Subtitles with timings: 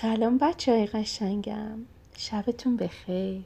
[0.00, 1.78] سلام بچه های قشنگم.
[2.16, 3.42] شبتون بخیر.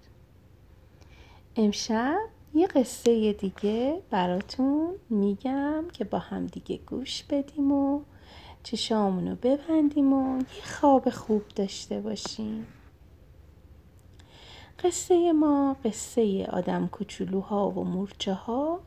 [1.57, 2.19] امشب
[2.55, 8.03] یه قصه دیگه براتون میگم که با هم دیگه گوش بدیم و
[8.63, 12.67] چشامونو ببندیم و یه خواب خوب داشته باشیم.
[14.85, 18.81] قصه ما قصه آدم کوچولوها و مورچه ها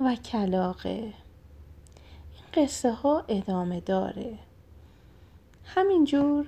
[0.00, 1.14] و کلاقه این
[2.54, 4.38] قصه ها ادامه داره.
[5.64, 6.46] همینجور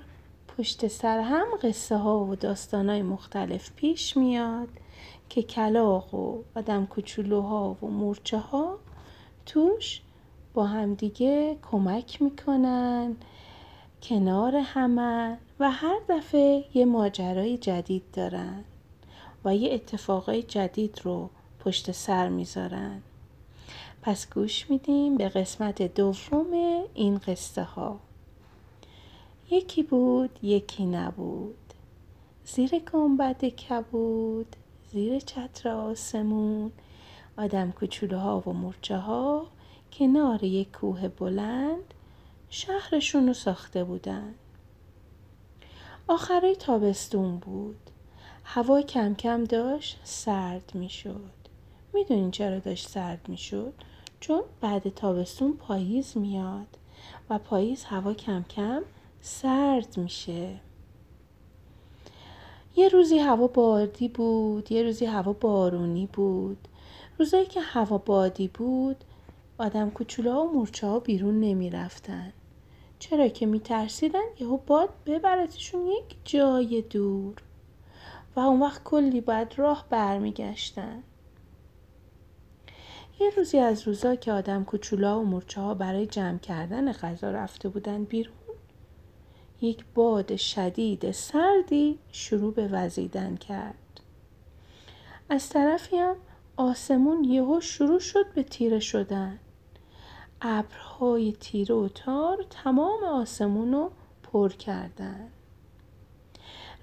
[0.61, 4.69] پشت سر هم قصه ها و داستان های مختلف پیش میاد
[5.29, 8.77] که کلاق و آدم کوچولوها و مورچه ها
[9.45, 10.01] توش
[10.53, 13.15] با همدیگه کمک می‌کنن
[14.03, 18.63] کنار همه و هر دفعه یه ماجرای جدید دارن
[19.45, 23.01] و یه اتفاقای جدید رو پشت سر می‌ذارن.
[24.01, 26.53] پس گوش میدیم به قسمت دوم
[26.93, 27.99] این قصه ها.
[29.51, 31.73] یکی بود یکی نبود.
[32.45, 34.55] زیر گنبد کبود
[34.91, 36.71] زیر چتر آسمون.
[37.37, 39.47] آدم کوچولوها و مرچه ها
[39.93, 41.93] کنار یک کوه بلند
[42.49, 44.35] شهرشون رو ساخته بودن.
[46.07, 47.89] آخرای تابستون بود.
[48.43, 51.31] هوا کم کم داشت سرد می شد
[51.93, 53.73] می‌دونین چرا داشت سرد می شد؟
[54.19, 56.77] چون بعد تابستون پاییز میاد
[57.29, 58.83] و پاییز هوا کم کم
[59.21, 60.59] سرد میشه.
[62.75, 66.67] یه روزی هوا بادی بود یه روزی هوا بارونی بود.
[67.19, 69.03] روزایی که هوا بادی بود
[69.57, 72.33] آدم کوچولا و مورچه ها بیرون نمی رفتن.
[72.99, 77.35] چرا که می ترسیدن یهو باد ببرتشون یک جای دور
[78.35, 81.03] و اون وقت کلی باید راه برمیگشتن.
[83.19, 87.69] یه روزی از روزا که آدم کوچولا و مورچه ها برای جمع کردن غذا رفته
[87.69, 88.40] بودن بیرون.
[89.61, 93.75] یک باد شدید سردی شروع به وزیدن کرد.
[95.29, 96.15] از طرفی هم
[96.57, 99.39] آسمون یهو شروع شد به تیره شدن.
[100.41, 103.91] ابرهای تیره و تار تمام آسمون رو
[104.23, 105.29] پر کردن.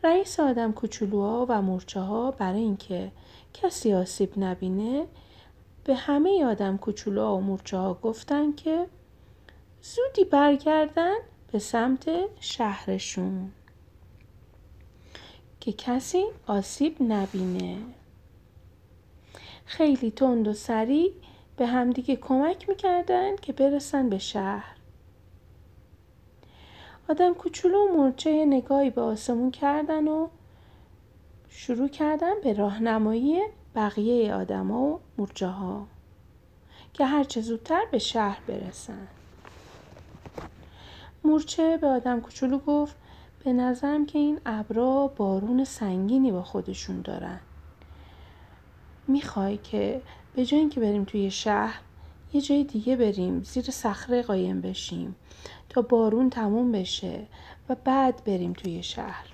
[0.05, 3.13] رئیس آدم کوچولوها و مورچه ها برای اینکه
[3.55, 5.07] کسی آسیب نبینه
[5.85, 8.87] به همه آدم کوچولوها و مورچه ها گفتن که
[9.83, 11.17] زودی برگردن
[11.53, 12.11] به سمت
[12.41, 13.53] شهرشون
[15.61, 17.77] که کسی آسیب نبینه.
[19.65, 21.13] خیلی تند و سریع
[21.57, 24.77] به همدیگه کمک می‌کردن که برسن به شهر.
[27.09, 30.29] آدم کوچولو و مرچه نگاهی به آسمون کردن و
[31.49, 33.41] شروع کردن به راهنمایی
[33.75, 35.87] بقیه آدما و مرچه ها
[36.93, 39.09] که هرچه زودتر به شهر برسن.
[41.25, 42.97] مورچه به آدم کوچولو گفت
[43.45, 47.41] به نظرم که این ابرا بارون سنگینی با خودشون دارن.
[49.09, 50.03] می‌خوای که
[50.35, 51.81] به جای اینکه بریم توی شهر
[52.33, 55.17] یه جای دیگه بریم زیر صخره قایم بشیم
[55.69, 57.27] تا بارون تموم بشه
[57.69, 59.27] و بعد بریم توی شهر.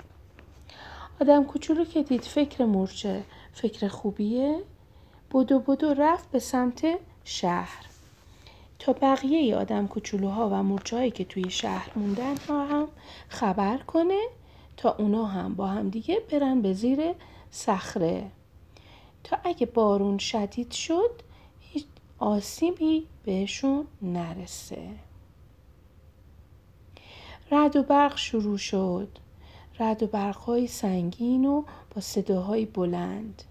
[1.20, 3.22] آدم کوچولو که دید فکر مورچه
[3.52, 4.62] فکر خوبیه
[5.34, 6.86] بدو بدو رفت به سمت
[7.24, 7.93] شهر.
[8.84, 12.88] تا بقیه آدم کوچولوها و مورچههایی که توی شهر موندن ها هم
[13.28, 14.20] خبر کنه
[14.76, 17.14] تا اونا هم با هم دیگه برن به زیر
[17.50, 18.30] صخره.
[19.24, 21.10] تا اگه بارون شدید شد
[21.60, 21.86] هیچ
[22.18, 24.88] آسیبی بهشون نرسه.
[27.50, 29.08] رد و برق شروع شد.
[29.78, 31.62] رد و برق های سنگین و
[31.94, 33.42] با صداهای بلند.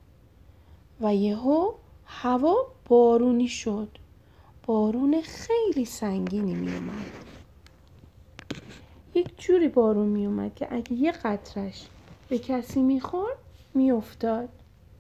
[1.02, 1.72] و یهو
[2.06, 2.56] هوا
[2.86, 4.03] بارونی شد.
[4.66, 7.12] بارون خیلی سنگینی می اومد.
[9.14, 11.88] یک جوری بارون می اومد که اگه یه قطرش
[12.30, 13.38] به کسی می‌خورد
[13.74, 14.50] میافتاد.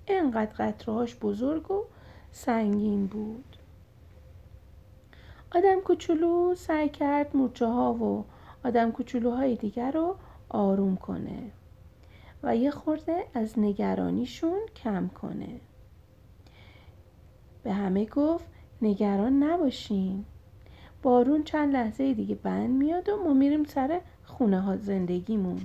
[0.07, 1.83] انقدر قطرهاش بزرگ و
[2.31, 3.57] سنگین بود.
[5.55, 8.25] آدم کوچولو سعی کرد مورچه ها و
[8.65, 10.15] آدم کوچولوهای دیگر رو
[10.49, 11.51] آروم کنه
[12.43, 15.59] و یه خورده از نگرانیشون کم کنه.
[17.63, 18.45] به همه گفت
[18.81, 20.25] نگران نباشین
[21.01, 25.61] بارون چند لحظه دیگه بند میاد و ما میریم سر خونه ها زندگیمون.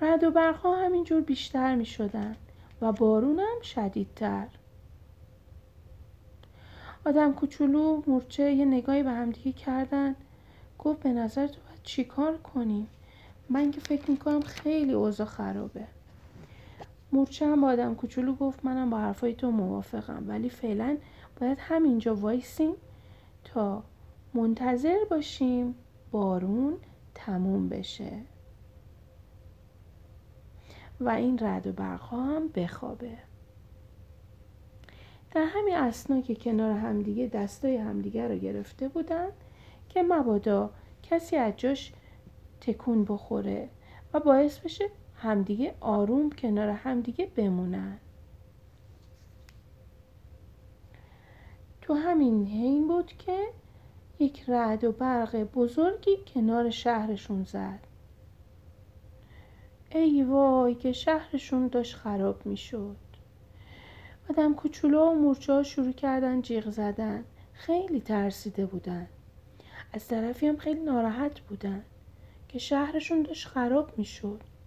[0.00, 2.36] رد و برقها همینجور بیشتر می شدن
[2.80, 4.46] و بارون هم شدیدتر.
[7.06, 10.16] آدم کوچولو مورچه یه نگاهی به همدیگه کردن.
[10.78, 12.88] گفت به نظر تو چیکار کنیم؟
[13.48, 15.86] من که فکر می‌کنم خیلی اوضاع خرابه.
[17.12, 20.24] مورچه هم با آدم کوچولو گفت منم با حرفای تو موافقم.
[20.28, 20.96] ولی فعلا
[21.40, 22.74] باید همینجا وایسیم
[23.44, 23.82] تا
[24.34, 25.74] منتظر باشیم
[26.10, 26.76] بارون
[27.14, 28.12] تموم بشه.
[31.00, 33.18] و این رد و برقها هم بخوابه.
[35.34, 39.28] در همین اسنا که کنار همدیگه دستای همدیگه رو گرفته بودن
[39.88, 40.70] که مبادا
[41.02, 41.92] کسی از جاش
[42.60, 43.68] تکون بخوره
[44.14, 44.84] و باعث بشه
[45.22, 47.98] همدیگه آروم کنار همدیگه بمونن.
[51.80, 53.46] تو همین حین بود که
[54.18, 57.78] یک رعد و برق بزرگی کنار شهرشون زد.
[59.90, 62.96] ای وای که شهرشون داشت خراب می‌شد.
[64.30, 67.24] آدم کوچولو و مورچه ها شروع کردن جیغ زدن.
[67.52, 69.08] خیلی ترسیده بودن.
[69.92, 71.84] از طرفی هم خیلی ناراحت بودن
[72.48, 74.40] که شهرشون داشت خراب می‌شد.
[74.42, 74.59] و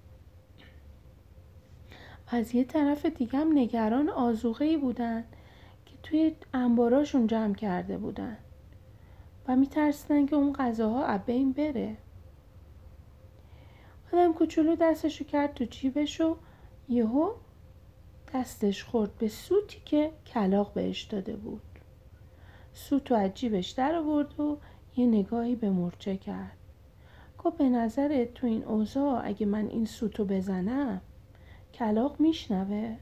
[2.34, 5.24] از یه طرف دیگه هم نگران آزوغه ای بودن
[5.86, 8.38] که توی انباراشون جمع کرده بودن
[9.48, 11.98] و میترسیدن که اون غذاها از بین بره.
[14.14, 16.36] آدم کوچولو دستشو کرد تو جیبش و
[16.90, 17.32] یهو
[18.34, 21.62] دستش خورد به سوتی که کلاق بهش داده بود.
[22.74, 24.58] سوتو از جیبش در آورد و
[24.96, 26.58] یه نگاهی به مرچه کرد.
[27.38, 31.02] گفت به نظرت تو این اوضاع اگه من این سوتو بزنم
[31.74, 32.98] کلاق میشنوه.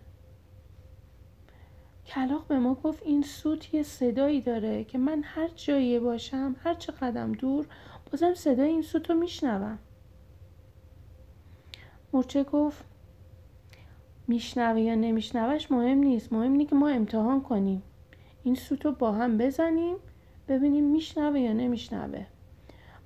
[2.06, 6.74] کلاق به ما گفت این سوت یه صدایی داره که من هر جایی باشم هر
[6.74, 7.68] چه قدم دور
[8.12, 9.80] بازم صدای این سوت رو میشنوم.
[12.14, 12.86] مورچه گفت
[14.28, 16.34] میشنوه یا نمیشنوش مهم نیست.
[16.34, 17.84] مهم اینه که ما امتحان کنیم.
[18.44, 19.96] این سوت رو با هم بزنیم
[20.48, 22.26] ببینیم میشنوه یا نمیشنوه.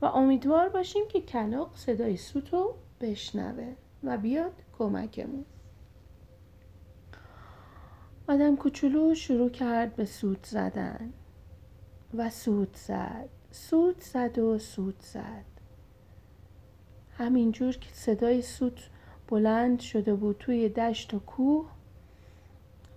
[0.02, 3.74] و امیدوار باشیم که کلاق صدای سوت رو بشنوه
[4.04, 5.46] و بیاد کمکمون.
[8.27, 11.13] آدم کوچولو شروع کرد به سوت زدن
[12.13, 13.30] و سوت زد.
[13.51, 15.45] سوت زد و سوت زد.
[17.18, 18.89] همینجور که صدای سوت
[19.27, 21.66] بلند شده بود توی دشت و کوه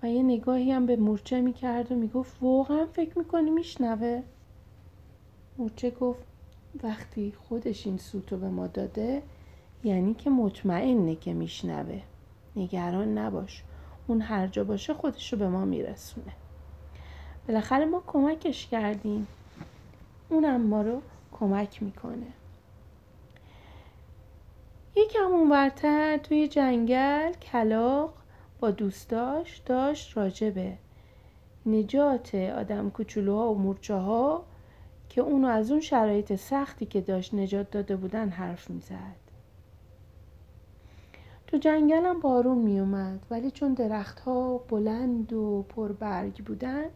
[0.02, 4.22] و یه نگاهی هم به مورچه می‌کرد و می‌گفت واقعا فکر می‌کنی میشنوه؟
[5.58, 6.26] مورچه گفت
[6.82, 9.22] وقتی خودش این سوتو به ما داده
[9.84, 12.00] یعنی که مطمئنه که میشنوه.
[12.56, 13.64] نگران نباش.
[14.08, 16.32] اون هر جا باشه خودشو به ما میرسونه.
[17.48, 19.26] بالاخره ما کمکش کردیم.
[20.28, 21.02] اونم ما رو
[21.32, 22.26] کمک می‌کنه.
[24.96, 28.14] یکم اونورتر توی جنگل کلاق
[28.60, 30.78] با دوستاش داشت راجبه.
[31.66, 34.44] نجات آدم کوچولوها و مورچه ها
[35.08, 39.27] که اونو از اون شرایط سختی که داشت نجات داده بودن حرف می‌زد.
[41.48, 46.90] تو جنگلم بارون می اومد ولی چون درختها بلند و پربرگ بودن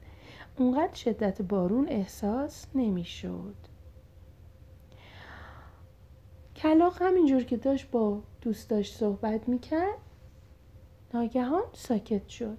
[0.59, 3.55] اونقدر شدت بارون احساس نمی‌شد.
[6.57, 9.99] کلاق همینجور که داشت با دوستاش صحبت می‌کرد
[11.15, 12.59] ناگهان ساکت شد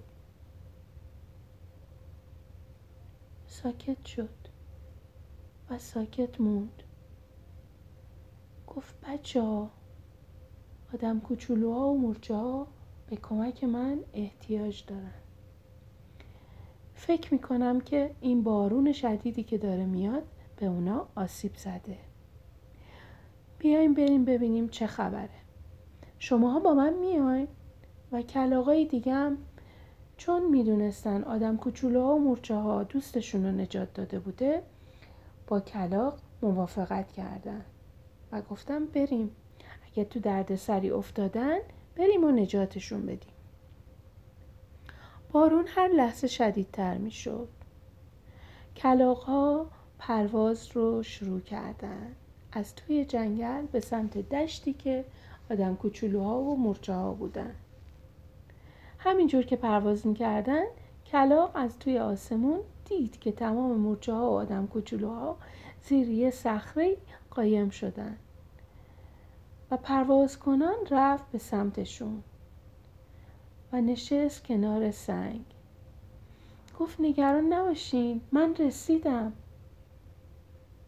[3.46, 4.28] ساکت شد
[5.70, 6.82] و ساکت موند
[8.66, 9.70] گفت بچه ها
[10.94, 12.66] آدم کوچولوها و مرچه ها
[13.10, 15.12] به کمک من احتیاج دارن.
[16.94, 20.22] فکر می‌کنم که این بارون شدیدی که داره میاد
[20.56, 21.98] به اونا آسیب زده.
[23.58, 25.28] بیایم بریم ببینیم چه خبره.
[26.18, 27.48] شماها با من میاین
[28.12, 29.36] و کلاقای دیگم
[30.16, 34.62] چون می‌دونستن آدم کوچولوها و مورچه ها دوستشون رو نجات داده بوده
[35.46, 37.64] با کلاق موافقت کردن
[38.32, 39.30] و گفتم بریم.
[39.94, 41.58] اگه تو درد سری افتادن
[41.96, 43.32] بریم و نجاتشون بدیم.
[45.32, 47.48] بارون هر لحظه شدیدتر می شد
[48.76, 49.66] کلاق
[49.98, 52.16] پرواز رو شروع کردن.
[52.52, 55.04] از توی جنگل به سمت دشتی که
[55.50, 57.54] آدم کوچولوها و مرچه ها بودن.
[58.98, 60.64] همینجور که پرواز می‌کردن
[61.06, 65.36] کلاق از توی آسمون دید که تمام مرچه ها و آدم کوچولوها
[65.82, 66.96] زیر یه صخره
[67.30, 68.16] قایم شدن.
[69.70, 72.22] و پرواز کنان رفت به سمتشون
[73.72, 75.44] و نشست کنار سنگ.
[76.78, 79.32] گفت نگران نباشین من رسیدم.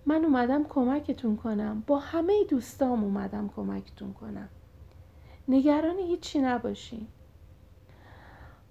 [0.06, 1.82] من اومدم کمکتون کنم.
[1.86, 4.48] با همه دوستام اومدم کمکتون کنم.
[5.48, 7.06] نگران هیچی نباشین.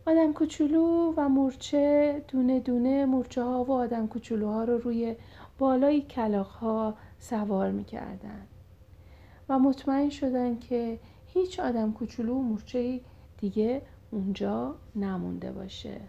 [0.07, 5.15] آدم کوچولو و مورچه دونه دونه مورچه ها و آدم کوچولوها رو روی
[5.57, 8.47] بالای کلاخ ها سوار می‌کردن.
[9.49, 13.01] و مطمئن شدن که هیچ آدم کوچولو و مورچه
[13.37, 16.01] دیگه اونجا نمونده باشه.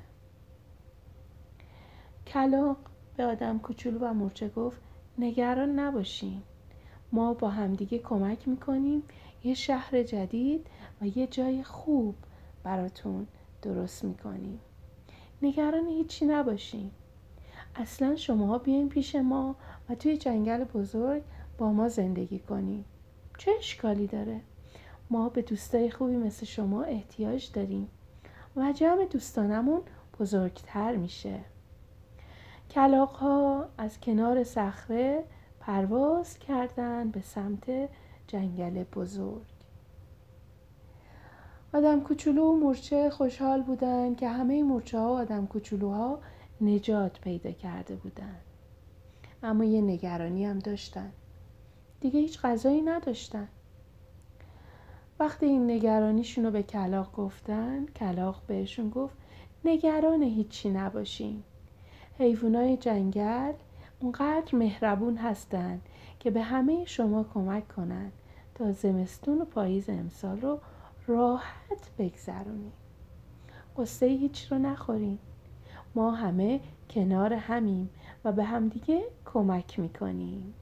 [2.27, 2.77] کلاق
[3.17, 4.81] به آدم کوچولو و مورچه گفت
[5.19, 6.43] نگران نباشین.
[7.13, 9.03] ما با همدیگه کمک می‌کنیم.
[9.45, 10.67] یه شهر جدید
[11.01, 12.15] و یه جای خوب
[12.63, 13.27] براتون
[13.63, 14.61] درست می‌کنیم.
[15.43, 16.91] نگران هیچی نباشین.
[17.75, 19.57] اصلا شما بیاین پیش ما
[19.89, 21.23] و توی جنگل بزرگ
[21.59, 22.85] با ما زندگی کنیم
[23.39, 24.41] چه اشکالی داره؟
[25.11, 27.89] ما به دوستای خوبی مثل شما احتیاج داریم
[28.57, 29.81] و جمع دوستانمون
[30.21, 31.41] بزرگتر میشه.
[32.71, 35.25] کلاق ها از کنار صخره
[35.61, 37.89] پرواز کردن به سمت
[38.27, 39.47] جنگل بزرگ.
[41.75, 46.19] آدم کوچولو و مورچه خوشحال بودن که همه مورچه ها و آدم کوچولوها
[46.61, 48.37] نجات پیدا کرده بودن.
[49.43, 51.13] اما یه نگرانی هم داشتن.
[52.01, 53.49] دیگه هیچ غذایی نداشتن.
[55.21, 59.17] وقتی این نگرانیشون رو به کلاق گفتن کلاق بهشون گفت
[59.65, 61.43] نگران هیچی نباشین.
[62.19, 63.53] حیوانای جنگل
[64.01, 65.81] اونقدر مهربون هستن
[66.21, 68.13] که به همه شما کمک کنن
[68.55, 70.61] تا زمستون و پاییز امسال رو
[71.07, 72.73] راحت بگذرونیم
[73.77, 75.19] قصه هیچ رو نخورین.
[75.95, 76.61] ما همه
[76.91, 77.91] کنار همیم
[78.25, 80.55] و به همدیگه کمک می‌کنیم.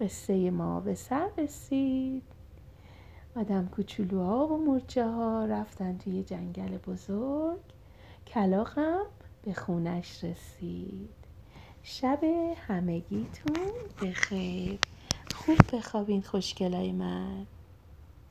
[0.00, 2.22] قصه ما به سر رسید.
[3.36, 7.60] آدم کوچولوها و مرچه ها رفتن توی جنگل بزرگ.
[8.26, 9.06] کلاقم
[9.42, 11.10] به خونش رسید.
[11.82, 12.24] شب
[12.68, 13.70] همگیتون
[14.02, 14.78] بخیر.
[15.34, 17.46] خوب بخوابین خوشگلای من.